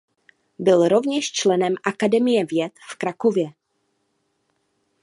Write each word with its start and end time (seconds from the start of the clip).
Byl 0.59 0.87
rovněž 0.87 1.31
členem 1.31 1.73
akademie 1.83 2.45
věd 2.45 2.73
v 2.91 2.95
Krakově. 2.95 3.53